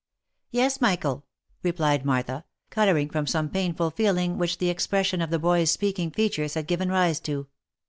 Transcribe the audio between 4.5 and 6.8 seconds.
the expression of the boy's speaking features had